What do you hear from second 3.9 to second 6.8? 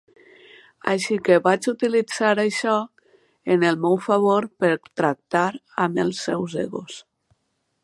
favor per tractar amb els seus